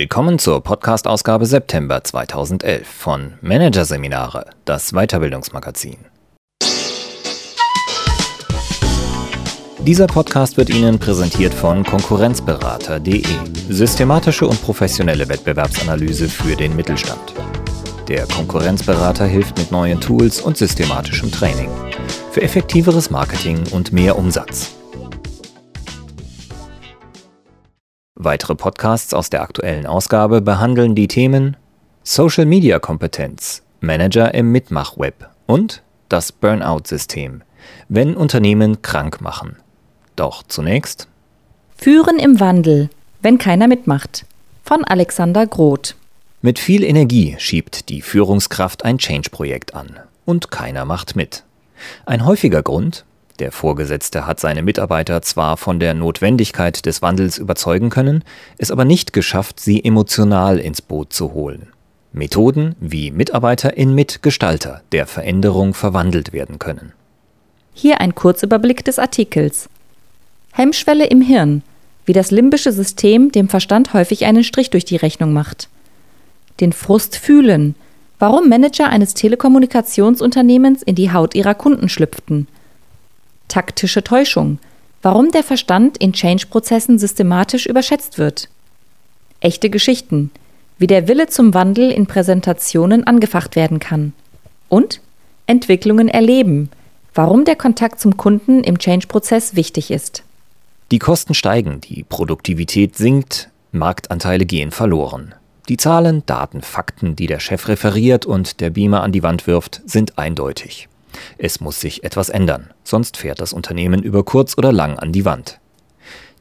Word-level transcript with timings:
Willkommen 0.00 0.38
zur 0.38 0.62
Podcast-Ausgabe 0.62 1.44
September 1.44 2.02
2011 2.02 2.88
von 2.88 3.34
Managerseminare, 3.42 4.46
das 4.64 4.92
Weiterbildungsmagazin. 4.92 5.98
Dieser 9.80 10.06
Podcast 10.06 10.56
wird 10.56 10.70
Ihnen 10.70 10.98
präsentiert 10.98 11.52
von 11.52 11.84
Konkurrenzberater.de, 11.84 13.22
systematische 13.68 14.46
und 14.46 14.62
professionelle 14.62 15.28
Wettbewerbsanalyse 15.28 16.30
für 16.30 16.56
den 16.56 16.74
Mittelstand. 16.74 17.34
Der 18.08 18.26
Konkurrenzberater 18.26 19.26
hilft 19.26 19.58
mit 19.58 19.70
neuen 19.70 20.00
Tools 20.00 20.40
und 20.40 20.56
systematischem 20.56 21.30
Training 21.30 21.68
für 22.30 22.40
effektiveres 22.40 23.10
Marketing 23.10 23.64
und 23.72 23.92
mehr 23.92 24.16
Umsatz. 24.16 24.79
Weitere 28.22 28.54
Podcasts 28.54 29.14
aus 29.14 29.30
der 29.30 29.40
aktuellen 29.40 29.86
Ausgabe 29.86 30.42
behandeln 30.42 30.94
die 30.94 31.08
Themen 31.08 31.56
Social 32.02 32.44
Media 32.44 32.78
Kompetenz, 32.78 33.62
Manager 33.80 34.34
im 34.34 34.52
Mitmachweb 34.52 35.30
und 35.46 35.82
das 36.10 36.30
Burnout-System, 36.30 37.40
wenn 37.88 38.14
Unternehmen 38.14 38.82
krank 38.82 39.22
machen. 39.22 39.56
Doch 40.16 40.42
zunächst 40.42 41.08
Führen 41.78 42.18
im 42.18 42.40
Wandel, 42.40 42.90
wenn 43.22 43.38
keiner 43.38 43.68
mitmacht, 43.68 44.26
von 44.64 44.84
Alexander 44.84 45.46
Groth. 45.46 45.96
Mit 46.42 46.58
viel 46.58 46.84
Energie 46.84 47.36
schiebt 47.38 47.88
die 47.88 48.02
Führungskraft 48.02 48.84
ein 48.84 48.98
Change-Projekt 48.98 49.74
an 49.74 49.98
und 50.26 50.50
keiner 50.50 50.84
macht 50.84 51.16
mit. 51.16 51.44
Ein 52.04 52.26
häufiger 52.26 52.62
Grund, 52.62 53.06
der 53.40 53.52
Vorgesetzte 53.52 54.26
hat 54.26 54.38
seine 54.38 54.62
Mitarbeiter 54.62 55.22
zwar 55.22 55.56
von 55.56 55.80
der 55.80 55.94
Notwendigkeit 55.94 56.84
des 56.86 57.02
Wandels 57.02 57.38
überzeugen 57.38 57.90
können, 57.90 58.22
es 58.58 58.70
aber 58.70 58.84
nicht 58.84 59.12
geschafft, 59.12 59.58
sie 59.58 59.82
emotional 59.82 60.58
ins 60.58 60.82
Boot 60.82 61.12
zu 61.12 61.32
holen. 61.32 61.68
Methoden, 62.12 62.76
wie 62.80 63.10
Mitarbeiter 63.10 63.76
in 63.76 63.94
Mitgestalter 63.94 64.82
der 64.92 65.06
Veränderung 65.06 65.74
verwandelt 65.74 66.32
werden 66.32 66.58
können. 66.58 66.92
Hier 67.72 68.00
ein 68.00 68.14
Kurzüberblick 68.14 68.84
des 68.84 68.98
Artikels. 68.98 69.68
Hemmschwelle 70.52 71.06
im 71.06 71.20
Hirn, 71.20 71.62
wie 72.04 72.12
das 72.12 72.30
limbische 72.30 72.72
System 72.72 73.32
dem 73.32 73.48
Verstand 73.48 73.94
häufig 73.94 74.24
einen 74.26 74.44
Strich 74.44 74.70
durch 74.70 74.84
die 74.84 74.96
Rechnung 74.96 75.32
macht. 75.32 75.68
Den 76.58 76.72
Frust 76.72 77.16
fühlen, 77.16 77.74
warum 78.18 78.48
Manager 78.48 78.88
eines 78.88 79.14
Telekommunikationsunternehmens 79.14 80.82
in 80.82 80.94
die 80.94 81.12
Haut 81.12 81.34
ihrer 81.34 81.54
Kunden 81.54 81.88
schlüpften– 81.88 82.46
taktische 83.50 84.02
Täuschung, 84.02 84.58
warum 85.02 85.30
der 85.30 85.42
Verstand 85.42 85.98
in 85.98 86.12
Change-Prozessen 86.12 86.98
systematisch 86.98 87.66
überschätzt 87.66 88.18
wird. 88.18 88.48
Echte 89.40 89.68
Geschichten, 89.68 90.30
wie 90.78 90.86
der 90.86 91.08
Wille 91.08 91.26
zum 91.26 91.52
Wandel 91.52 91.90
in 91.90 92.06
Präsentationen 92.06 93.06
angefacht 93.06 93.56
werden 93.56 93.78
kann. 93.78 94.14
Und 94.68 95.00
Entwicklungen 95.46 96.08
erleben, 96.08 96.70
warum 97.14 97.44
der 97.44 97.56
Kontakt 97.56 98.00
zum 98.00 98.16
Kunden 98.16 98.62
im 98.64 98.78
Change-Prozess 98.78 99.56
wichtig 99.56 99.90
ist. 99.90 100.22
Die 100.90 100.98
Kosten 100.98 101.34
steigen, 101.34 101.80
die 101.80 102.04
Produktivität 102.04 102.96
sinkt, 102.96 103.50
Marktanteile 103.72 104.46
gehen 104.46 104.70
verloren. 104.70 105.34
Die 105.68 105.76
Zahlen, 105.76 106.24
Daten, 106.26 106.62
Fakten, 106.62 107.14
die 107.14 107.26
der 107.26 107.38
Chef 107.38 107.68
referiert 107.68 108.26
und 108.26 108.60
der 108.60 108.70
Beamer 108.70 109.02
an 109.02 109.12
die 109.12 109.22
Wand 109.22 109.46
wirft, 109.46 109.82
sind 109.86 110.18
eindeutig. 110.18 110.88
Es 111.38 111.60
muss 111.60 111.80
sich 111.80 112.04
etwas 112.04 112.28
ändern, 112.28 112.70
sonst 112.84 113.16
fährt 113.16 113.40
das 113.40 113.52
Unternehmen 113.52 114.02
über 114.02 114.24
kurz 114.24 114.56
oder 114.56 114.72
lang 114.72 114.98
an 114.98 115.12
die 115.12 115.24
Wand. 115.24 115.60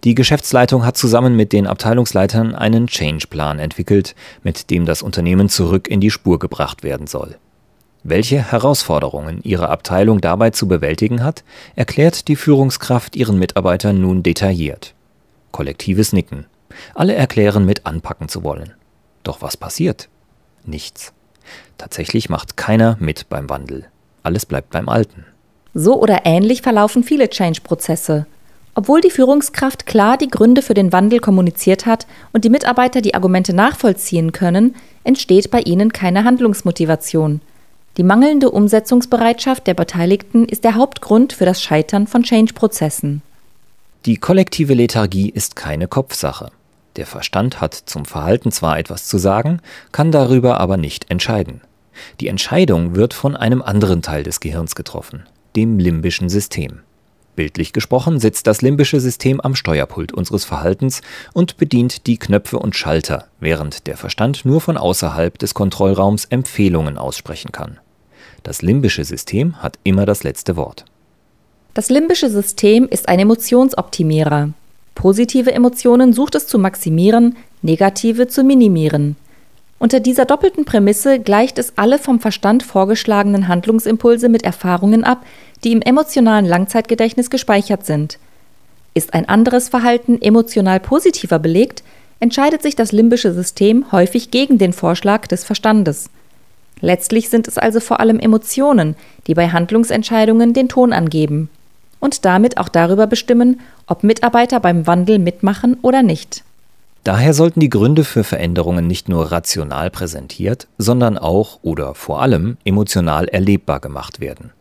Die 0.05 0.15
Geschäftsleitung 0.15 0.85
hat 0.85 0.95
zusammen 0.95 1.35
mit 1.35 1.51
den 1.51 1.67
Abteilungsleitern 1.67 2.55
einen 2.55 2.87
Change-Plan 2.87 3.59
entwickelt, 3.59 4.15
mit 4.43 4.69
dem 4.69 4.85
das 4.85 5.01
Unternehmen 5.01 5.49
zurück 5.49 5.89
in 5.89 5.99
die 5.99 6.11
Spur 6.11 6.39
gebracht 6.39 6.83
werden 6.83 7.07
soll. 7.07 7.35
Welche 8.03 8.41
Herausforderungen 8.41 9.41
ihre 9.43 9.67
Abteilung 9.67 10.21
dabei 10.21 10.51
zu 10.51 10.69
bewältigen 10.69 11.21
hat, 11.21 11.43
erklärt 11.75 12.29
die 12.29 12.37
Führungskraft 12.37 13.17
ihren 13.17 13.37
Mitarbeitern 13.37 13.99
nun 13.99 14.23
detailliert. 14.23 14.93
Kollektives 15.51 16.13
Nicken. 16.13 16.45
Alle 16.95 17.15
erklären, 17.15 17.65
mit 17.65 17.85
anpacken 17.85 18.29
zu 18.29 18.43
wollen. 18.43 18.73
Doch 19.23 19.41
was 19.41 19.57
passiert? 19.57 20.07
Nichts. 20.63 21.11
Tatsächlich 21.77 22.29
macht 22.29 22.55
keiner 22.55 22.95
mit 23.01 23.27
beim 23.27 23.49
Wandel. 23.49 23.87
Alles 24.29 24.45
bleibt 24.45 24.69
beim 24.69 24.89
Alten. 24.89 25.25
So 25.73 25.99
oder 25.99 26.19
ähnlich 26.23 26.61
verlaufen 26.61 27.03
viele 27.03 27.31
Change-Prozesse. 27.31 28.27
Obwohl 28.75 29.01
die 29.01 29.09
Führungskraft 29.09 29.87
klar 29.87 30.17
die 30.17 30.27
Gründe 30.27 30.61
für 30.61 30.75
den 30.75 30.93
Wandel 30.93 31.19
kommuniziert 31.19 31.87
hat 31.87 32.05
und 32.31 32.45
die 32.45 32.51
Mitarbeiter 32.51 33.01
die 33.01 33.15
Argumente 33.15 33.55
nachvollziehen 33.55 34.31
können, 34.31 34.75
entsteht 35.03 35.49
bei 35.49 35.61
ihnen 35.61 35.93
keine 35.93 36.25
Handlungsmotivation. 36.25 37.41
Die 37.97 38.03
mangelnde 38.03 38.51
Umsetzungsbereitschaft 38.51 39.65
der 39.65 39.73
Beteiligten 39.73 40.45
ist 40.45 40.63
der 40.63 40.75
Hauptgrund 40.75 41.33
für 41.33 41.45
das 41.45 41.63
Scheitern 41.63 42.05
von 42.05 42.21
Change-Prozessen. 42.21 43.23
Die 44.05 44.17
kollektive 44.17 44.75
Lethargie 44.75 45.29
ist 45.29 45.55
keine 45.55 45.87
Kopfsache. 45.87 46.51
Der 46.97 47.07
Verstand 47.07 47.61
hat 47.61 47.73
zum 47.73 48.05
Verhalten 48.05 48.51
zwar 48.51 48.77
etwas 48.77 49.05
zu 49.05 49.17
sagen, 49.17 49.59
kann 49.91 50.11
darüber 50.11 50.59
aber 50.59 50.77
nicht 50.77 51.09
entscheiden. 51.09 51.61
Die 52.19 52.27
Entscheidung 52.27 52.95
wird 52.95 53.13
von 53.13 53.35
einem 53.35 53.61
anderen 53.61 54.01
Teil 54.01 54.23
des 54.23 54.39
Gehirns 54.39 54.75
getroffen, 54.75 55.23
dem 55.55 55.79
limbischen 55.79 56.29
System. 56.29 56.79
Bildlich 57.35 57.71
gesprochen 57.71 58.19
sitzt 58.19 58.47
das 58.47 58.61
limbische 58.61 58.99
System 58.99 59.39
am 59.39 59.55
Steuerpult 59.55 60.11
unseres 60.11 60.43
Verhaltens 60.43 61.01
und 61.33 61.55
bedient 61.55 62.05
die 62.05 62.17
Knöpfe 62.17 62.59
und 62.59 62.75
Schalter, 62.75 63.27
während 63.39 63.87
der 63.87 63.95
Verstand 63.95 64.43
nur 64.43 64.59
von 64.59 64.75
außerhalb 64.75 65.37
des 65.37 65.53
Kontrollraums 65.53 66.25
Empfehlungen 66.25 66.97
aussprechen 66.97 67.53
kann. 67.53 67.79
Das 68.43 68.61
limbische 68.61 69.05
System 69.05 69.61
hat 69.61 69.79
immer 69.83 70.05
das 70.05 70.23
letzte 70.23 70.57
Wort. 70.57 70.83
Das 71.73 71.89
limbische 71.89 72.29
System 72.29 72.87
ist 72.89 73.07
ein 73.07 73.19
Emotionsoptimierer. 73.19 74.49
Positive 74.95 75.53
Emotionen 75.53 76.11
sucht 76.11 76.35
es 76.35 76.45
zu 76.45 76.59
maximieren, 76.59 77.37
negative 77.61 78.27
zu 78.27 78.43
minimieren. 78.43 79.15
Unter 79.79 80.01
dieser 80.01 80.25
doppelten 80.25 80.65
Prämisse 80.65 81.19
gleicht 81.19 81.57
es 81.57 81.77
alle 81.77 81.97
vom 81.97 82.19
Verstand 82.19 82.63
vorgeschlagenen 82.63 83.47
Handlungsimpulse 83.47 84.27
mit 84.27 84.43
Erfahrungen 84.43 85.05
ab, 85.05 85.25
die 85.63 85.71
im 85.71 85.81
emotionalen 85.81 86.45
Langzeitgedächtnis 86.45 87.29
gespeichert 87.29 87.85
sind. 87.85 88.19
Ist 88.93 89.13
ein 89.13 89.29
anderes 89.29 89.69
Verhalten 89.69 90.21
emotional 90.21 90.81
positiver 90.81 91.39
belegt, 91.39 91.83
entscheidet 92.19 92.61
sich 92.61 92.75
das 92.75 92.91
limbische 92.91 93.33
System 93.33 93.89
häufig 93.93 94.31
gegen 94.31 94.57
den 94.57 94.73
Vorschlag 94.73 95.27
des 95.27 95.45
Verstandes. 95.45 96.09
Letztlich 96.81 97.29
sind 97.29 97.47
es 97.47 97.57
also 97.57 97.79
vor 97.79 98.01
allem 98.01 98.19
Emotionen, 98.19 98.97
die 99.27 99.33
bei 99.33 99.49
Handlungsentscheidungen 99.49 100.53
den 100.53 100.67
Ton 100.67 100.91
angeben 100.91 101.49
und 102.01 102.25
damit 102.25 102.57
auch 102.57 102.69
darüber 102.69 103.07
bestimmen, 103.07 103.61
ob 103.87 104.03
Mitarbeiter 104.03 104.59
beim 104.59 104.87
Wandel 104.87 105.19
mitmachen 105.19 105.77
oder 105.81 106.03
nicht. 106.03 106.43
Daher 107.03 107.33
sollten 107.33 107.59
die 107.59 107.69
Gründe 107.69 108.03
für 108.03 108.23
Veränderungen 108.23 108.85
nicht 108.85 109.09
nur 109.09 109.31
rational 109.31 109.89
präsentiert, 109.89 110.67
sondern 110.77 111.17
auch 111.17 111.59
oder 111.61 111.95
vor 111.95 112.21
allem 112.21 112.57
emotional 112.65 113.27
erlebbar 113.27 113.79
gemacht 113.79 114.19
werden. 114.19 114.51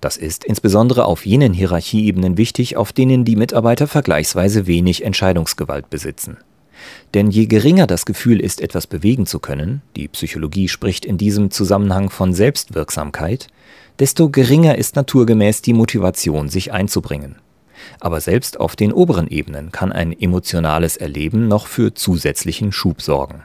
Das 0.00 0.16
ist 0.16 0.44
insbesondere 0.44 1.04
auf 1.04 1.26
jenen 1.26 1.52
Hierarchieebenen 1.52 2.36
wichtig, 2.36 2.76
auf 2.76 2.92
denen 2.92 3.24
die 3.24 3.36
Mitarbeiter 3.36 3.86
vergleichsweise 3.86 4.66
wenig 4.66 5.04
Entscheidungsgewalt 5.04 5.90
besitzen. 5.90 6.38
Denn 7.14 7.30
je 7.30 7.46
geringer 7.46 7.86
das 7.86 8.04
Gefühl 8.04 8.40
ist, 8.40 8.60
etwas 8.60 8.86
bewegen 8.86 9.26
zu 9.26 9.38
können, 9.38 9.82
die 9.96 10.08
Psychologie 10.08 10.68
spricht 10.68 11.04
in 11.04 11.18
diesem 11.18 11.50
Zusammenhang 11.50 12.10
von 12.10 12.32
Selbstwirksamkeit, 12.34 13.48
desto 13.98 14.28
geringer 14.28 14.76
ist 14.76 14.96
naturgemäß 14.96 15.62
die 15.62 15.72
Motivation, 15.72 16.48
sich 16.48 16.72
einzubringen. 16.72 17.36
Aber 18.00 18.20
selbst 18.20 18.60
auf 18.60 18.76
den 18.76 18.92
oberen 18.92 19.28
Ebenen 19.28 19.72
kann 19.72 19.92
ein 19.92 20.18
emotionales 20.18 20.96
Erleben 20.96 21.48
noch 21.48 21.66
für 21.66 21.94
zusätzlichen 21.94 22.72
Schub 22.72 23.02
sorgen. 23.02 23.42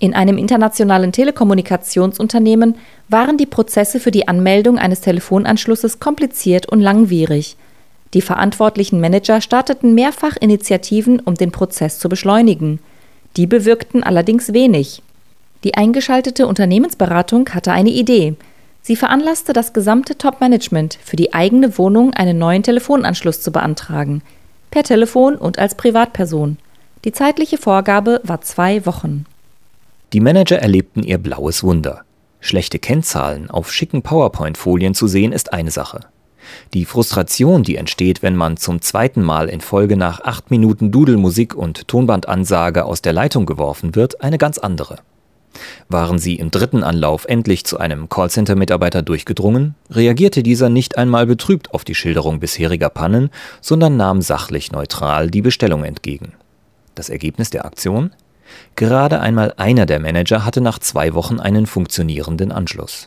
In 0.00 0.14
einem 0.14 0.38
internationalen 0.38 1.10
Telekommunikationsunternehmen 1.10 2.76
waren 3.08 3.36
die 3.36 3.46
Prozesse 3.46 3.98
für 3.98 4.12
die 4.12 4.28
Anmeldung 4.28 4.78
eines 4.78 5.00
Telefonanschlusses 5.00 5.98
kompliziert 5.98 6.66
und 6.66 6.80
langwierig. 6.80 7.56
Die 8.14 8.22
verantwortlichen 8.22 9.00
Manager 9.00 9.40
starteten 9.40 9.94
mehrfach 9.94 10.36
Initiativen, 10.36 11.20
um 11.20 11.34
den 11.34 11.50
Prozess 11.50 11.98
zu 11.98 12.08
beschleunigen. 12.08 12.78
Die 13.36 13.46
bewirkten 13.46 14.02
allerdings 14.02 14.52
wenig. 14.52 15.02
Die 15.64 15.74
eingeschaltete 15.74 16.46
Unternehmensberatung 16.46 17.48
hatte 17.50 17.72
eine 17.72 17.90
Idee. 17.90 18.36
Sie 18.82 18.96
veranlasste 18.96 19.52
das 19.52 19.72
gesamte 19.72 20.16
Top-Management, 20.16 20.98
für 21.04 21.16
die 21.16 21.34
eigene 21.34 21.76
Wohnung 21.78 22.14
einen 22.14 22.38
neuen 22.38 22.62
Telefonanschluss 22.62 23.42
zu 23.42 23.52
beantragen. 23.52 24.22
Per 24.70 24.82
Telefon 24.82 25.36
und 25.36 25.58
als 25.58 25.74
Privatperson. 25.74 26.58
Die 27.04 27.12
zeitliche 27.12 27.58
Vorgabe 27.58 28.20
war 28.24 28.40
zwei 28.40 28.84
Wochen. 28.86 29.26
Die 30.12 30.20
Manager 30.20 30.58
erlebten 30.58 31.02
ihr 31.02 31.18
blaues 31.18 31.62
Wunder. 31.62 32.02
Schlechte 32.40 32.78
Kennzahlen 32.78 33.50
auf 33.50 33.72
schicken 33.72 34.02
PowerPoint-Folien 34.02 34.94
zu 34.94 35.06
sehen 35.06 35.32
ist 35.32 35.52
eine 35.52 35.70
Sache. 35.70 36.00
Die 36.72 36.84
Frustration, 36.84 37.62
die 37.62 37.76
entsteht, 37.76 38.22
wenn 38.22 38.36
man 38.36 38.56
zum 38.56 38.80
zweiten 38.80 39.22
Mal 39.22 39.48
in 39.48 39.60
Folge 39.60 39.96
nach 39.96 40.20
acht 40.20 40.50
Minuten 40.50 40.90
Dudelmusik 40.90 41.54
und 41.54 41.88
Tonbandansage 41.88 42.84
aus 42.84 43.02
der 43.02 43.12
Leitung 43.12 43.44
geworfen 43.44 43.94
wird, 43.94 44.22
eine 44.22 44.38
ganz 44.38 44.58
andere. 44.58 44.98
Waren 45.88 46.18
sie 46.18 46.36
im 46.36 46.50
dritten 46.50 46.82
Anlauf 46.82 47.24
endlich 47.24 47.64
zu 47.64 47.78
einem 47.78 48.08
Callcenter-Mitarbeiter 48.08 49.02
durchgedrungen, 49.02 49.74
reagierte 49.90 50.42
dieser 50.42 50.68
nicht 50.68 50.98
einmal 50.98 51.26
betrübt 51.26 51.72
auf 51.72 51.84
die 51.84 51.94
Schilderung 51.94 52.40
bisheriger 52.40 52.90
Pannen, 52.90 53.30
sondern 53.60 53.96
nahm 53.96 54.22
sachlich 54.22 54.72
neutral 54.72 55.30
die 55.30 55.42
Bestellung 55.42 55.84
entgegen. 55.84 56.32
Das 56.94 57.08
Ergebnis 57.08 57.50
der 57.50 57.64
Aktion? 57.64 58.10
Gerade 58.76 59.20
einmal 59.20 59.54
einer 59.56 59.86
der 59.86 60.00
Manager 60.00 60.44
hatte 60.44 60.60
nach 60.60 60.78
zwei 60.78 61.14
Wochen 61.14 61.40
einen 61.40 61.66
funktionierenden 61.66 62.52
Anschluss. 62.52 63.06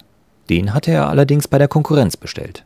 Den 0.49 0.73
hatte 0.73 0.91
er 0.91 1.09
allerdings 1.09 1.47
bei 1.47 1.57
der 1.57 1.67
Konkurrenz 1.67 2.17
bestellt. 2.17 2.63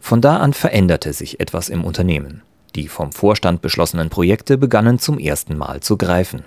Von 0.00 0.20
da 0.20 0.38
an 0.38 0.52
veränderte 0.52 1.12
sich 1.12 1.40
etwas 1.40 1.68
im 1.68 1.84
Unternehmen. 1.84 2.42
Die 2.74 2.88
vom 2.88 3.12
Vorstand 3.12 3.62
beschlossenen 3.62 4.10
Projekte 4.10 4.58
begannen 4.58 4.98
zum 4.98 5.18
ersten 5.18 5.56
Mal 5.56 5.80
zu 5.80 5.96
greifen. 5.96 6.44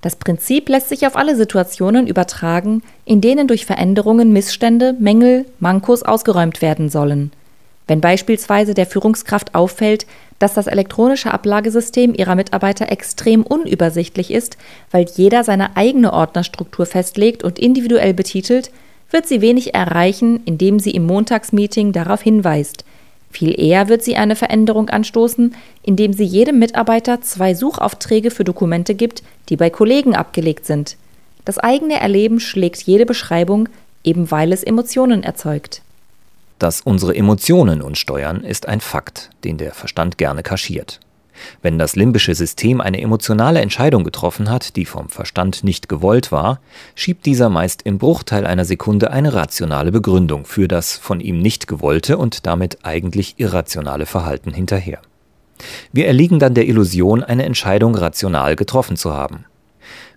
Das 0.00 0.16
Prinzip 0.16 0.68
lässt 0.68 0.88
sich 0.88 1.06
auf 1.06 1.16
alle 1.16 1.36
Situationen 1.36 2.06
übertragen, 2.06 2.82
in 3.04 3.20
denen 3.20 3.48
durch 3.48 3.66
Veränderungen 3.66 4.32
Missstände, 4.32 4.94
Mängel, 4.98 5.46
Mankos 5.58 6.02
ausgeräumt 6.02 6.62
werden 6.62 6.88
sollen. 6.88 7.32
Wenn 7.86 8.00
beispielsweise 8.00 8.74
der 8.74 8.86
Führungskraft 8.86 9.54
auffällt, 9.54 10.06
dass 10.38 10.54
das 10.54 10.66
elektronische 10.66 11.32
Ablagesystem 11.32 12.14
ihrer 12.14 12.34
Mitarbeiter 12.34 12.90
extrem 12.90 13.42
unübersichtlich 13.42 14.30
ist, 14.30 14.58
weil 14.90 15.06
jeder 15.14 15.44
seine 15.44 15.76
eigene 15.76 16.12
Ordnerstruktur 16.12 16.84
festlegt 16.84 17.42
und 17.42 17.58
individuell 17.58 18.12
betitelt, 18.12 18.70
wird 19.10 19.26
sie 19.26 19.40
wenig 19.40 19.74
erreichen, 19.74 20.40
indem 20.44 20.78
sie 20.78 20.90
im 20.90 21.06
Montagsmeeting 21.06 21.92
darauf 21.92 22.22
hinweist. 22.22 22.84
Viel 23.36 23.60
eher 23.60 23.90
wird 23.90 24.02
sie 24.02 24.16
eine 24.16 24.34
Veränderung 24.34 24.88
anstoßen, 24.88 25.54
indem 25.82 26.14
sie 26.14 26.24
jedem 26.24 26.58
Mitarbeiter 26.58 27.20
zwei 27.20 27.52
Suchaufträge 27.52 28.30
für 28.30 28.44
Dokumente 28.44 28.94
gibt, 28.94 29.22
die 29.50 29.56
bei 29.56 29.68
Kollegen 29.68 30.16
abgelegt 30.16 30.64
sind. 30.64 30.96
Das 31.44 31.58
eigene 31.58 32.00
Erleben 32.00 32.40
schlägt 32.40 32.80
jede 32.84 33.04
Beschreibung, 33.04 33.68
eben 34.02 34.30
weil 34.30 34.54
es 34.54 34.62
Emotionen 34.62 35.22
erzeugt. 35.22 35.82
Dass 36.58 36.80
unsere 36.80 37.14
Emotionen 37.14 37.82
uns 37.82 37.98
steuern, 37.98 38.42
ist 38.42 38.68
ein 38.68 38.80
Fakt, 38.80 39.28
den 39.44 39.58
der 39.58 39.74
Verstand 39.74 40.16
gerne 40.16 40.42
kaschiert. 40.42 41.00
Wenn 41.62 41.78
das 41.78 41.96
limbische 41.96 42.34
System 42.34 42.80
eine 42.80 43.00
emotionale 43.00 43.60
Entscheidung 43.60 44.04
getroffen 44.04 44.50
hat, 44.50 44.76
die 44.76 44.84
vom 44.84 45.08
Verstand 45.08 45.64
nicht 45.64 45.88
gewollt 45.88 46.32
war, 46.32 46.60
schiebt 46.94 47.26
dieser 47.26 47.48
meist 47.48 47.82
im 47.82 47.98
Bruchteil 47.98 48.46
einer 48.46 48.64
Sekunde 48.64 49.10
eine 49.10 49.34
rationale 49.34 49.92
Begründung 49.92 50.44
für 50.44 50.68
das 50.68 50.96
von 50.96 51.20
ihm 51.20 51.40
nicht 51.40 51.66
gewollte 51.66 52.18
und 52.18 52.46
damit 52.46 52.84
eigentlich 52.84 53.34
irrationale 53.38 54.06
Verhalten 54.06 54.52
hinterher. 54.52 55.00
Wir 55.92 56.06
erliegen 56.06 56.38
dann 56.38 56.54
der 56.54 56.66
Illusion, 56.66 57.22
eine 57.22 57.44
Entscheidung 57.44 57.94
rational 57.94 58.56
getroffen 58.56 58.96
zu 58.96 59.14
haben. 59.14 59.46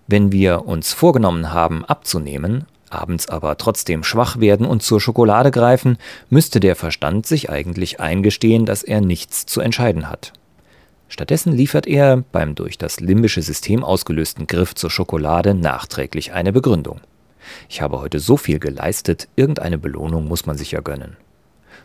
Wenn 0.06 0.32
wir 0.32 0.66
uns 0.66 0.92
vorgenommen 0.92 1.52
haben, 1.52 1.84
abzunehmen, 1.84 2.66
abends 2.90 3.28
aber 3.28 3.56
trotzdem 3.56 4.02
schwach 4.02 4.40
werden 4.40 4.66
und 4.66 4.82
zur 4.82 5.00
Schokolade 5.00 5.50
greifen, 5.50 5.98
müsste 6.28 6.60
der 6.60 6.76
Verstand 6.76 7.26
sich 7.26 7.48
eigentlich 7.48 8.00
eingestehen, 8.00 8.66
dass 8.66 8.82
er 8.82 9.00
nichts 9.00 9.46
zu 9.46 9.60
entscheiden 9.60 10.10
hat. 10.10 10.32
Stattdessen 11.10 11.52
liefert 11.52 11.88
er 11.88 12.18
beim 12.30 12.54
durch 12.54 12.78
das 12.78 13.00
limbische 13.00 13.42
System 13.42 13.82
ausgelösten 13.82 14.46
Griff 14.46 14.76
zur 14.76 14.90
Schokolade 14.90 15.54
nachträglich 15.54 16.32
eine 16.32 16.52
Begründung. 16.52 17.00
Ich 17.68 17.82
habe 17.82 18.00
heute 18.00 18.20
so 18.20 18.36
viel 18.36 18.60
geleistet, 18.60 19.26
irgendeine 19.34 19.76
Belohnung 19.76 20.28
muss 20.28 20.46
man 20.46 20.56
sich 20.56 20.70
ja 20.70 20.80
gönnen. 20.80 21.16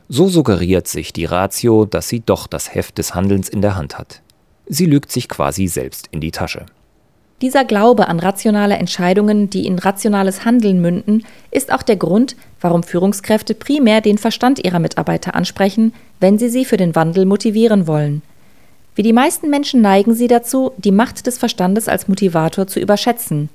So 0.08 0.28
suggeriert 0.28 0.88
sich 0.88 1.12
die 1.12 1.26
Ratio, 1.26 1.86
dass 1.86 2.08
sie 2.08 2.20
doch 2.20 2.46
das 2.46 2.76
Heft 2.76 3.00
des 3.00 3.16
Handelns 3.16 3.50
in 3.50 3.64
der 3.64 3.76
Hand 3.76 3.98
hat. 3.98 4.22
Sie 4.68 4.86
lügt 4.86 5.12
sich 5.12 5.28
quasi 5.28 5.66
selbst 5.66 6.08
in 6.12 6.22
die 6.22 6.32
Tasche. 6.32 6.68
Dieser 7.42 7.66
Glaube 7.66 8.08
an 8.08 8.20
rationale 8.20 8.76
Entscheidungen, 8.76 9.50
die 9.50 9.66
in 9.66 9.80
rationales 9.80 10.46
Handeln 10.46 10.82
münden, 10.82 11.26
ist 11.50 11.74
auch 11.74 11.82
der 11.82 11.98
Grund, 11.98 12.36
warum 12.62 12.84
Führungskräfte 12.84 13.56
primär 13.56 14.02
den 14.02 14.20
Verstand 14.20 14.64
ihrer 14.64 14.80
Mitarbeiter 14.80 15.34
ansprechen, 15.34 15.94
wenn 16.20 16.38
sie 16.38 16.50
sie 16.50 16.64
für 16.64 16.78
den 16.78 16.94
Wandel 16.94 17.26
motivieren 17.26 17.88
wollen– 17.88 18.22
wie 18.96 19.04
die 19.04 19.14
meisten 19.14 19.50
Menschen 19.50 19.82
neigen 19.82 20.14
sie 20.14 20.28
dazu, 20.28 20.72
die 20.78 20.92
Macht 20.92 21.28
des 21.28 21.38
Verstandes 21.38 21.88
als 21.88 22.08
Motivator 22.08 22.66
zu 22.68 22.80
überschätzen. 22.80 23.50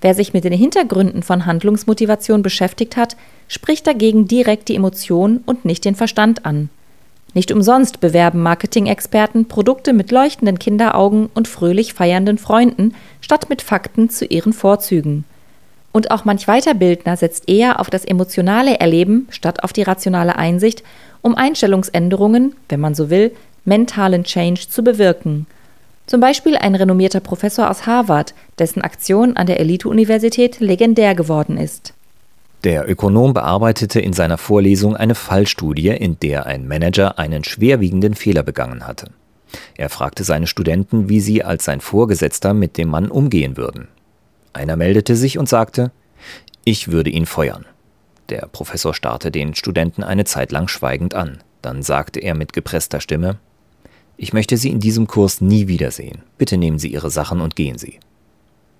Wer 0.00 0.14
sich 0.14 0.32
mit 0.32 0.44
den 0.44 0.52
Hintergründen 0.52 1.22
von 1.22 1.46
Handlungsmotivation 1.46 2.42
beschäftigt 2.42 2.96
hat, 2.96 3.16
spricht 3.48 3.86
dagegen 3.86 4.26
direkt 4.26 4.68
die 4.68 4.76
Emotion 4.76 5.42
und 5.46 5.64
nicht 5.64 5.84
den 5.84 5.94
Verstand 5.94 6.46
an. 6.46 6.70
Nicht 7.34 7.50
umsonst 7.50 8.00
bewerben 8.00 8.42
Marketing-Experten 8.42 9.46
Produkte 9.46 9.92
mit 9.92 10.10
leuchtenden 10.10 10.58
Kinderaugen 10.58 11.30
und 11.34 11.48
fröhlich 11.48 11.94
feiernden 11.94 12.38
Freunden, 12.38 12.94
statt 13.20 13.48
mit 13.48 13.62
Fakten 13.62 14.10
zu 14.10 14.26
ihren 14.26 14.52
Vorzügen. 14.52 15.24
Und 15.92 16.10
auch 16.10 16.24
manch 16.24 16.46
Weiterbildner 16.46 17.16
setzt 17.16 17.48
eher 17.48 17.80
auf 17.80 17.90
das 17.90 18.04
emotionale 18.04 18.80
Erleben 18.80 19.28
statt 19.30 19.62
auf 19.62 19.72
die 19.72 19.82
rationale 19.82 20.36
Einsicht, 20.36 20.82
um 21.20 21.34
Einstellungsänderungen, 21.34 22.54
wenn 22.68 22.80
man 22.80 22.94
so 22.94 23.08
will, 23.08 23.32
mentalen 23.64 24.24
Change 24.24 24.68
zu 24.68 24.82
bewirken. 24.82 25.46
Zum 26.06 26.20
Beispiel 26.20 26.56
ein 26.56 26.74
renommierter 26.74 27.20
Professor 27.20 27.70
aus 27.70 27.86
Harvard, 27.86 28.34
dessen 28.58 28.82
Aktion 28.82 29.36
an 29.36 29.46
der 29.46 29.60
Elite-Universität 29.60 30.60
legendär 30.60 31.14
geworden 31.14 31.56
ist. 31.56 31.94
Der 32.64 32.88
Ökonom 32.88 33.34
bearbeitete 33.34 34.00
in 34.00 34.12
seiner 34.12 34.38
Vorlesung 34.38 34.94
eine 34.94 35.14
Fallstudie, 35.14 35.88
in 35.88 36.18
der 36.20 36.46
ein 36.46 36.68
Manager 36.68 37.18
einen 37.18 37.44
schwerwiegenden 37.44 38.14
Fehler 38.14 38.42
begangen 38.42 38.86
hatte. 38.86 39.10
Er 39.76 39.88
fragte 39.88 40.22
seine 40.24 40.46
Studenten, 40.46 41.08
wie 41.08 41.20
sie 41.20 41.42
als 41.42 41.64
sein 41.64 41.80
Vorgesetzter 41.80 42.54
mit 42.54 42.78
dem 42.78 42.88
Mann 42.88 43.10
umgehen 43.10 43.56
würden. 43.56 43.88
Einer 44.52 44.76
meldete 44.76 45.16
sich 45.16 45.38
und 45.38 45.48
sagte, 45.48 45.90
ich 46.64 46.92
würde 46.92 47.10
ihn 47.10 47.26
feuern. 47.26 47.66
Der 48.28 48.46
Professor 48.52 48.94
starrte 48.94 49.30
den 49.30 49.54
Studenten 49.54 50.04
eine 50.04 50.24
Zeit 50.24 50.52
lang 50.52 50.68
schweigend 50.68 51.14
an. 51.14 51.38
Dann 51.60 51.82
sagte 51.82 52.20
er 52.20 52.34
mit 52.34 52.52
gepresster 52.52 53.00
Stimme, 53.00 53.38
ich 54.16 54.32
möchte 54.32 54.56
Sie 54.56 54.70
in 54.70 54.80
diesem 54.80 55.06
Kurs 55.06 55.40
nie 55.40 55.68
wiedersehen. 55.68 56.22
Bitte 56.38 56.56
nehmen 56.56 56.78
Sie 56.78 56.92
Ihre 56.92 57.10
Sachen 57.10 57.40
und 57.40 57.56
gehen 57.56 57.78
Sie. 57.78 57.98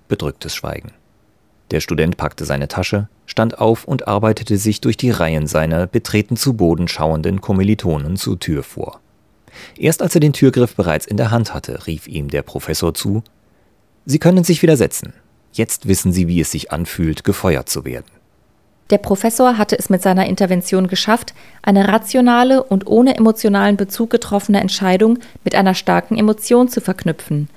Bedrücktes 0.07 0.55
Schweigen. 0.55 0.91
Der 1.71 1.79
Student 1.79 2.17
packte 2.17 2.45
seine 2.45 2.67
Tasche, 2.67 3.09
stand 3.25 3.57
auf 3.57 3.85
und 3.85 4.07
arbeitete 4.07 4.57
sich 4.57 4.81
durch 4.81 4.97
die 4.97 5.09
Reihen 5.09 5.47
seiner 5.47 5.87
betreten 5.87 6.37
zu 6.37 6.53
Boden 6.53 6.87
schauenden 6.87 7.41
Kommilitonen 7.41 8.15
zur 8.15 8.39
Tür 8.39 8.63
vor. 8.63 8.99
Erst 9.77 10.01
als 10.01 10.15
er 10.15 10.21
den 10.21 10.33
Türgriff 10.33 10.75
bereits 10.75 11.05
in 11.05 11.17
der 11.17 11.31
Hand 11.31 11.53
hatte, 11.53 11.87
rief 11.87 12.07
ihm 12.07 12.29
der 12.29 12.41
Professor 12.41 12.93
zu 12.93 13.23
Sie 14.05 14.19
können 14.19 14.43
sich 14.43 14.61
wieder 14.61 14.75
setzen. 14.75 15.13
Jetzt 15.53 15.87
wissen 15.87 16.11
Sie, 16.11 16.27
wie 16.27 16.41
es 16.41 16.51
sich 16.51 16.71
anfühlt, 16.71 17.23
gefeuert 17.23 17.69
zu 17.69 17.85
werden. 17.85 18.05
Der 18.89 18.97
Professor 18.97 19.57
hatte 19.57 19.77
es 19.77 19.89
mit 19.89 20.01
seiner 20.01 20.27
Intervention 20.27 20.87
geschafft, 20.87 21.33
eine 21.61 21.87
rationale 21.87 22.63
und 22.63 22.85
ohne 22.87 23.15
emotionalen 23.15 23.77
Bezug 23.77 24.09
getroffene 24.09 24.59
Entscheidung 24.59 25.19
mit 25.43 25.55
einer 25.55 25.73
starken 25.73 26.17
Emotion 26.17 26.67
zu 26.67 26.81
verknüpfen. 26.81 27.49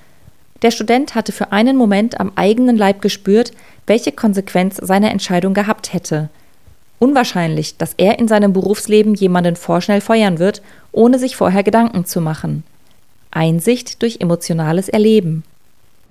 Der 0.61 0.71
Student 0.71 1.13
hatte 1.13 1.31
für 1.31 1.51
einen 1.51 1.77
Moment 1.77 2.19
am 2.19 2.31
eigenen 2.35 2.77
Leib 2.77 3.01
gespürt, 3.01 3.51
welche 3.85 4.11
Konsequenz 4.11 4.77
seine 4.81 5.11
Entscheidung 5.11 5.53
gehabt 5.53 5.93
hätte. 5.93 6.29
Unwahrscheinlich, 6.99 7.77
dass 7.77 7.93
er 7.97 8.17
in 8.17 8.27
seinem 8.27 8.53
Berufsleben 8.53 9.13
jemanden 9.13 9.55
vorschnell 9.55 10.01
feuern 10.01 10.39
wird, 10.39 10.63
ohne 10.91 11.19
sich 11.19 11.35
vorher 11.35 11.61
Gedanken 11.61 12.05
zu 12.05 12.21
machen. 12.21 12.63
Einsicht 13.29 14.01
durch 14.01 14.19
emotionales 14.19 14.89
Erleben. 14.89 15.43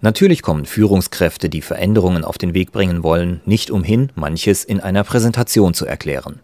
Natürlich 0.03 0.43
kommen 0.43 0.67
Führungskräfte, 0.67 1.49
die 1.49 1.62
Veränderungen 1.62 2.25
auf 2.25 2.37
den 2.37 2.53
Weg 2.55 2.71
bringen 2.71 3.03
wollen, 3.03 3.41
nicht 3.47 3.71
umhin, 3.71 4.11
manches 4.15 4.62
in 4.62 4.81
einer 4.81 5.05
Präsentation 5.05 5.73
zu 5.73 5.87
erklären. 5.87 6.41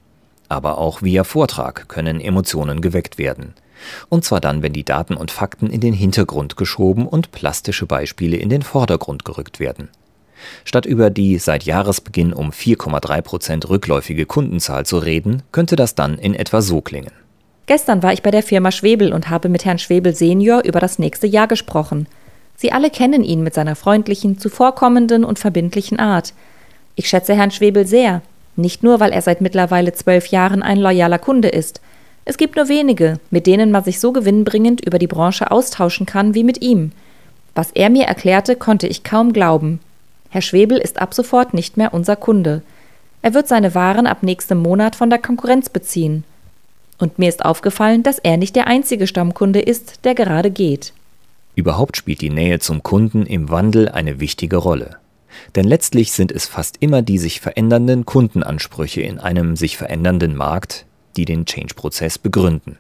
Aber 0.48 0.78
auch 0.78 1.02
via 1.02 1.24
Vortrag 1.24 1.88
können 1.88 2.20
Emotionen 2.20 2.80
geweckt 2.80 3.18
werden. 3.18 3.54
Und 4.08 4.24
zwar 4.24 4.40
dann, 4.40 4.62
wenn 4.62 4.72
die 4.72 4.84
Daten 4.84 5.16
und 5.16 5.30
Fakten 5.30 5.68
in 5.68 5.80
den 5.80 5.92
Hintergrund 5.92 6.56
geschoben 6.56 7.06
und 7.06 7.32
plastische 7.32 7.84
Beispiele 7.84 8.36
in 8.36 8.48
den 8.48 8.62
Vordergrund 8.62 9.24
gerückt 9.24 9.60
werden. 9.60 9.88
Statt 10.64 10.86
über 10.86 11.10
die 11.10 11.38
seit 11.38 11.64
Jahresbeginn 11.64 12.32
um 12.32 12.50
4,3 12.50 13.22
Prozent 13.22 13.68
rückläufige 13.68 14.26
Kundenzahl 14.26 14.86
zu 14.86 14.98
reden, 14.98 15.42
könnte 15.52 15.76
das 15.76 15.94
dann 15.94 16.18
in 16.18 16.34
etwa 16.34 16.62
so 16.62 16.80
klingen. 16.80 17.12
Gestern 17.66 18.02
war 18.02 18.12
ich 18.12 18.22
bei 18.22 18.30
der 18.30 18.42
Firma 18.42 18.72
Schwebel 18.72 19.12
und 19.12 19.30
habe 19.30 19.48
mit 19.48 19.64
Herrn 19.64 19.78
Schwebel 19.78 20.14
Senior 20.14 20.64
über 20.64 20.80
das 20.80 20.98
nächste 20.98 21.26
Jahr 21.26 21.48
gesprochen– 21.48 22.06
Sie 22.62 22.70
alle 22.70 22.90
kennen 22.90 23.24
ihn 23.24 23.42
mit 23.42 23.54
seiner 23.54 23.74
freundlichen, 23.74 24.38
zuvorkommenden 24.38 25.24
und 25.24 25.40
verbindlichen 25.40 25.98
Art. 25.98 26.32
Ich 26.94 27.08
schätze 27.08 27.34
Herrn 27.34 27.50
Schwebel 27.50 27.88
sehr, 27.88 28.22
nicht 28.54 28.84
nur, 28.84 29.00
weil 29.00 29.10
er 29.10 29.20
seit 29.20 29.40
mittlerweile 29.40 29.94
zwölf 29.94 30.28
Jahren 30.28 30.62
ein 30.62 30.78
loyaler 30.78 31.18
Kunde 31.18 31.48
ist. 31.48 31.80
Es 32.24 32.36
gibt 32.36 32.54
nur 32.54 32.68
wenige, 32.68 33.18
mit 33.32 33.48
denen 33.48 33.72
man 33.72 33.82
sich 33.82 33.98
so 33.98 34.12
gewinnbringend 34.12 34.80
über 34.80 35.00
die 35.00 35.08
Branche 35.08 35.50
austauschen 35.50 36.06
kann 36.06 36.36
wie 36.36 36.44
mit 36.44 36.62
ihm. 36.62 36.92
Was 37.56 37.72
er 37.72 37.90
mir 37.90 38.04
erklärte, 38.04 38.54
konnte 38.54 38.86
ich 38.86 39.02
kaum 39.02 39.32
glauben. 39.32 39.80
Herr 40.30 40.40
Schwebel 40.40 40.78
ist 40.78 41.02
ab 41.02 41.14
sofort 41.14 41.54
nicht 41.54 41.76
mehr 41.76 41.92
unser 41.92 42.14
Kunde. 42.14 42.62
Er 43.22 43.34
wird 43.34 43.48
seine 43.48 43.74
Waren 43.74 44.06
ab 44.06 44.22
nächstem 44.22 44.58
Monat 44.58 44.94
von 44.94 45.10
der 45.10 45.18
Konkurrenz 45.18 45.68
beziehen. 45.68 46.22
Und 47.00 47.18
mir 47.18 47.28
ist 47.28 47.44
aufgefallen, 47.44 48.04
dass 48.04 48.20
er 48.20 48.36
nicht 48.36 48.54
der 48.54 48.68
einzige 48.68 49.08
Stammkunde 49.08 49.58
ist, 49.58 50.04
der 50.04 50.14
gerade 50.14 50.52
geht. 50.52 50.92
Überhaupt 51.54 51.96
spielt 51.96 52.20
die 52.20 52.30
Nähe 52.30 52.58
zum 52.58 52.82
Kunden 52.82 53.26
im 53.26 53.50
Wandel 53.50 53.88
eine 53.88 54.20
wichtige 54.20 54.56
Rolle. 54.56 54.96
Denn 55.54 55.64
letztlich 55.64 56.12
sind 56.12 56.32
es 56.32 56.46
fast 56.46 56.76
immer 56.80 57.02
die 57.02 57.18
sich 57.18 57.40
verändernden 57.40 58.06
Kundenansprüche 58.06 59.02
in 59.02 59.18
einem 59.18 59.56
sich 59.56 59.76
verändernden 59.76 60.36
Markt, 60.36 60.86
die 61.16 61.24
den 61.24 61.44
Change-Prozess 61.44 62.18
begründen. 62.18 62.78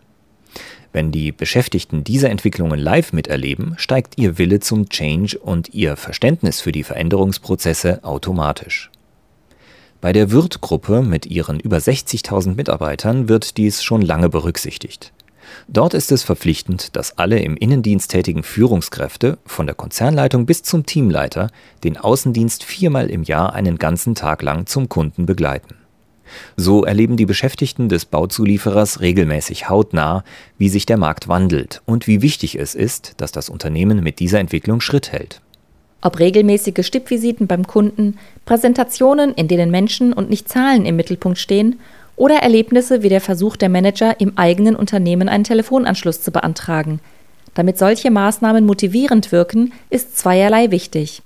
Wenn 0.92 1.10
die 1.10 1.32
Beschäftigten 1.32 2.04
diese 2.04 2.28
Entwicklungen 2.28 2.78
live 2.78 3.14
miterleben, 3.14 3.74
steigt 3.78 4.18
ihr 4.18 4.36
Wille 4.36 4.60
zum 4.60 4.90
Change 4.90 5.38
und 5.38 5.72
ihr 5.72 5.96
Verständnis 5.96 6.60
für 6.60 6.72
die 6.72 6.84
Veränderungsprozesse 6.84 8.04
automatisch. 8.04 8.90
Bei 10.02 10.12
der 10.12 10.30
Wirth-Gruppe 10.30 11.00
mit 11.00 11.26
ihren 11.26 11.60
über 11.60 11.78
60.000 11.78 12.56
Mitarbeitern 12.56 13.28
wird 13.28 13.56
dies 13.56 13.82
schon 13.82 14.02
lange 14.02 14.28
berücksichtigt. 14.28 15.12
Dort 15.68 15.94
ist 15.94 16.12
es 16.12 16.22
verpflichtend, 16.22 16.96
dass 16.96 17.18
alle 17.18 17.40
im 17.40 17.56
Innendienst 17.56 18.10
tätigen 18.10 18.42
Führungskräfte, 18.42 19.38
von 19.46 19.66
der 19.66 19.74
Konzernleitung 19.74 20.46
bis 20.46 20.62
zum 20.62 20.86
Teamleiter, 20.86 21.50
den 21.84 21.96
Außendienst 21.96 22.64
viermal 22.64 23.10
im 23.10 23.22
Jahr 23.22 23.52
einen 23.52 23.78
ganzen 23.78 24.14
Tag 24.14 24.42
lang 24.42 24.66
zum 24.66 24.88
Kunden 24.88 25.26
begleiten. 25.26 25.76
So 26.56 26.84
erleben 26.84 27.16
die 27.16 27.26
Beschäftigten 27.26 27.88
des 27.88 28.04
Bauzulieferers 28.04 29.00
regelmäßig 29.00 29.68
hautnah, 29.68 30.24
wie 30.58 30.68
sich 30.68 30.86
der 30.86 30.96
Markt 30.96 31.28
wandelt 31.28 31.82
und 31.84 32.06
wie 32.06 32.22
wichtig 32.22 32.58
es 32.58 32.74
ist, 32.74 33.14
dass 33.18 33.32
das 33.32 33.48
Unternehmen 33.48 34.02
mit 34.02 34.18
dieser 34.18 34.40
Entwicklung 34.40 34.80
Schritt 34.80 35.12
hält. 35.12 35.40
Ob 36.00 36.18
regelmäßige 36.18 36.84
Stippvisiten 36.84 37.46
beim 37.46 37.66
Kunden, 37.66 38.18
Präsentationen, 38.44 39.34
in 39.34 39.46
denen 39.46 39.70
Menschen 39.70 40.12
und 40.12 40.30
nicht 40.30 40.48
Zahlen 40.48 40.84
im 40.84 40.96
Mittelpunkt 40.96 41.38
stehen, 41.38 41.78
oder 42.16 42.36
Erlebnisse 42.36 43.02
wie 43.02 43.08
der 43.08 43.20
Versuch 43.20 43.56
der 43.56 43.68
Manager, 43.68 44.20
im 44.20 44.36
eigenen 44.36 44.76
Unternehmen 44.76 45.28
einen 45.28 45.44
Telefonanschluss 45.44 46.22
zu 46.22 46.30
beantragen. 46.30 47.00
Damit 47.54 47.78
solche 47.78 48.10
Maßnahmen 48.10 48.64
motivierend 48.64 49.32
wirken, 49.32 49.72
ist 49.90 50.16
zweierlei 50.16 50.70
wichtig. 50.70 51.22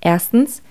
Erstens, 0.00 0.62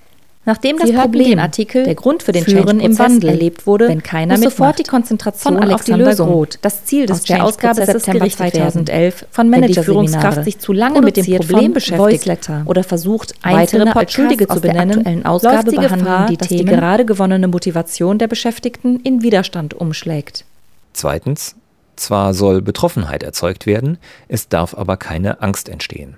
Nachdem 0.48 0.78
das 0.78 0.94
Problem 0.94 1.40
Artikel 1.40 1.84
der 1.84 1.96
Grund 1.96 2.24
für 2.24 2.32
den 2.32 2.46
Führen 2.46 2.80
im 2.80 2.98
Wandel 2.98 3.32
erlebt 3.32 3.68
wurde, 3.68 3.90
wenn 3.90 4.02
keiner 4.02 4.36
muss 4.36 4.46
sofort 4.46 4.80
die 4.80 4.84
Konzentration 4.84 5.62
auf 5.74 5.84
die 5.84 5.92
Lösung, 5.92 6.30
Roth, 6.30 6.58
das 6.62 6.86
Ziel 6.86 7.06
des 7.06 7.24
der 7.24 7.44
Ausgabe 7.44 7.86
September 7.86 8.30
2011 8.30 9.26
von 9.30 9.50
Manager 9.50 9.82
die 9.82 9.86
Führungskraft 9.86 10.46
sich 10.46 10.58
zu 10.58 10.72
lange 10.72 11.02
mit 11.02 11.18
dem 11.18 11.26
Problem 11.36 11.74
beschäftigt 11.74 12.50
oder 12.64 12.86
versucht, 12.86 13.34
weitere 13.44 13.90
als 13.90 14.14
Schuldige 14.14 14.48
zu 14.48 14.62
benennen, 14.62 15.26
Ausgabe 15.26 15.70
die 15.70 15.78
Gefahr, 15.78 16.28
die, 16.28 16.38
Themen, 16.38 16.66
die 16.66 16.72
gerade 16.72 17.04
gewonnene 17.04 17.50
Motivation 17.50 18.18
der 18.18 18.28
Beschäftigten 18.28 19.02
in 19.02 19.24
Widerstand 19.24 19.74
umschlägt. 19.74 20.46
Zweitens, 20.94 21.56
zwar 21.98 22.34
soll 22.34 22.62
Betroffenheit 22.62 23.22
erzeugt 23.22 23.66
werden, 23.66 23.98
es 24.30 24.48
darf 24.48 24.74
aber 24.78 24.96
keine 24.96 25.42
Angst 25.42 25.68
entstehen. 25.68 26.16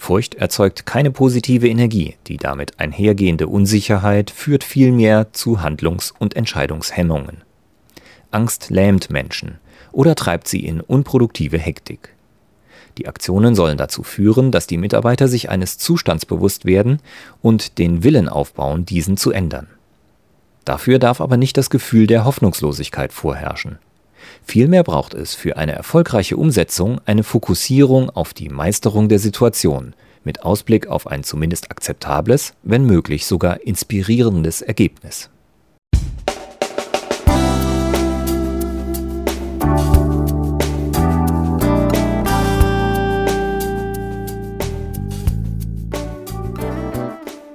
Furcht 0.00 0.36
erzeugt 0.36 0.86
keine 0.86 1.10
positive 1.10 1.68
Energie, 1.68 2.16
die 2.26 2.38
damit 2.38 2.80
einhergehende 2.80 3.46
Unsicherheit 3.46 4.30
führt 4.30 4.64
vielmehr 4.64 5.34
zu 5.34 5.60
Handlungs- 5.60 6.14
und 6.18 6.36
Entscheidungshemmungen. 6.36 7.42
Angst 8.30 8.70
lähmt 8.70 9.10
Menschen 9.10 9.58
oder 9.92 10.14
treibt 10.14 10.48
sie 10.48 10.64
in 10.64 10.80
unproduktive 10.80 11.58
Hektik. 11.58 12.14
Die 12.96 13.08
Aktionen 13.08 13.54
sollen 13.54 13.76
dazu 13.76 14.02
führen, 14.02 14.50
dass 14.50 14.66
die 14.66 14.78
Mitarbeiter 14.78 15.28
sich 15.28 15.50
eines 15.50 15.76
Zustands 15.76 16.24
bewusst 16.24 16.64
werden 16.64 17.00
und 17.42 17.76
den 17.76 18.02
Willen 18.02 18.30
aufbauen, 18.30 18.86
diesen 18.86 19.18
zu 19.18 19.32
ändern. 19.32 19.66
Dafür 20.64 20.98
darf 20.98 21.20
aber 21.20 21.36
nicht 21.36 21.58
das 21.58 21.68
Gefühl 21.68 22.06
der 22.06 22.24
Hoffnungslosigkeit 22.24 23.12
vorherrschen. 23.12 23.78
Vielmehr 24.42 24.82
braucht 24.82 25.14
es 25.14 25.34
für 25.34 25.56
eine 25.56 25.72
erfolgreiche 25.72 26.36
Umsetzung 26.36 27.00
eine 27.04 27.22
Fokussierung 27.22 28.10
auf 28.10 28.34
die 28.34 28.48
Meisterung 28.48 29.08
der 29.08 29.18
Situation 29.18 29.94
mit 30.24 30.42
Ausblick 30.42 30.86
auf 30.86 31.06
ein 31.06 31.24
zumindest 31.24 31.70
akzeptables, 31.70 32.54
wenn 32.62 32.84
möglich 32.84 33.26
sogar 33.26 33.62
inspirierendes 33.62 34.62
Ergebnis. 34.62 35.30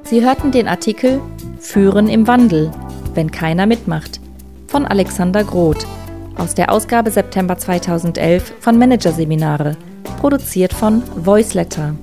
Sie 0.03 0.23
hörten 0.23 0.51
den 0.51 0.67
Artikel 0.67 1.19
Führen 1.59 2.07
im 2.07 2.27
Wandel, 2.27 2.71
wenn 3.15 3.31
keiner 3.31 3.65
mitmacht 3.65 4.21
von 4.67 4.85
Alexander 4.85 5.43
Groth 5.43 5.85
aus 6.37 6.55
der 6.55 6.71
Ausgabe 6.71 7.11
September 7.11 7.57
2011 7.57 8.53
von 8.59 8.77
Managerseminare, 8.77 9.75
produziert 10.19 10.73
von 10.73 11.03
Voiceletter. 11.15 11.95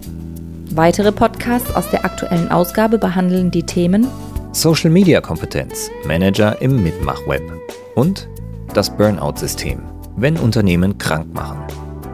Weitere 0.71 1.13
Podcasts 1.13 1.75
aus 1.75 1.91
der 1.91 2.05
aktuellen 2.05 2.51
Ausgabe 2.51 2.99
behandeln 2.99 3.51
die 3.51 3.63
Themen 3.63 4.07
Social 4.53 4.91
Media 4.91 5.21
Kompetenz, 5.21 5.91
Manager 6.07 6.61
im 6.61 6.83
Mitmachweb 6.83 7.43
und 7.95 8.29
das 8.75 8.95
Burnout-System, 8.97 9.81
wenn 10.17 10.37
Unternehmen 10.37 10.99
krank 10.99 11.33
machen. 11.35 11.59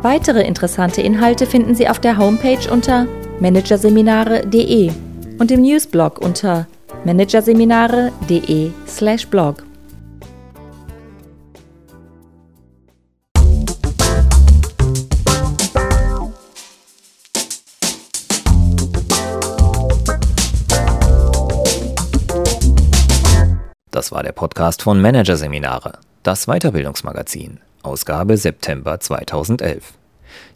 Weitere 0.02 0.42
interessante 0.42 1.00
Inhalte 1.02 1.46
finden 1.46 1.74
Sie 1.74 1.88
auf 1.88 1.98
der 1.98 2.18
Homepage 2.18 2.70
unter 2.70 3.06
managerseminare.de 3.40 4.92
und 5.38 5.50
im 5.50 5.62
Newsblog 5.62 6.20
unter 6.20 6.68
managerseminare.de/blog. 7.04 9.67
Das 23.98 24.12
war 24.12 24.22
der 24.22 24.30
Podcast 24.30 24.82
von 24.82 25.00
Managerseminare, 25.00 25.98
das 26.22 26.46
Weiterbildungsmagazin, 26.46 27.58
Ausgabe 27.82 28.36
September 28.36 29.00
2011. 29.00 29.94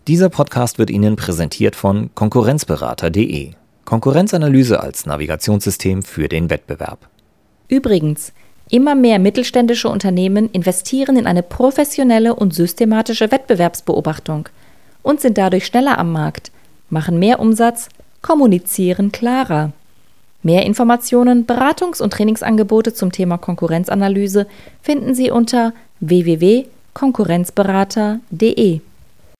Dieser 0.07 0.29
Podcast 0.29 0.79
wird 0.79 0.91
Ihnen 0.91 1.17
präsentiert 1.17 1.75
von 1.75 2.15
Konkurrenzberater.de. 2.15 3.51
Konkurrenzanalyse 3.85 4.81
als 4.81 5.07
Navigationssystem 5.07 6.05
für 6.05 6.29
den 6.29 6.51
Wettbewerb. 6.51 7.09
Übrigens, 7.67 8.33
immer 8.71 8.95
mehr 8.95 9.19
mittelständische 9.19 9.89
Unternehmen 9.89 10.49
investieren 10.51 11.17
in 11.17 11.27
eine 11.27 11.43
professionelle 11.43 12.37
und 12.37 12.55
systematische 12.55 13.33
Wettbewerbsbeobachtung 13.33 14.51
und 15.03 15.21
sind 15.21 15.37
dadurch 15.37 15.67
schneller 15.67 15.99
am 15.99 16.13
Markt, 16.13 16.53
machen 16.91 17.19
mehr 17.19 17.41
Umsatz, 17.41 17.89
kommunizieren 18.21 19.11
klarer. 19.11 19.73
Mehr 20.43 20.67
Informationen, 20.67 21.47
Beratungs- 21.47 22.03
und 22.03 22.13
Trainingsangebote 22.13 22.93
zum 22.95 23.13
Thema 23.13 23.39
Konkurrenzanalyse 23.39 24.49
finden 24.83 25.15
Sie 25.15 25.31
unter 25.31 25.73
www.konkurrenzberater.de. 26.01 28.81